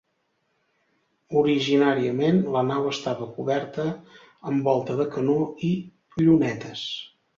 Originàriament, 1.41 2.39
la 2.57 2.63
nau 2.69 2.87
estava 2.93 3.27
coberta 3.35 3.85
amb 4.53 4.65
volta 4.69 4.97
de 5.03 5.07
canó 5.17 5.37
i 5.69 5.71
llunetes. 6.23 6.89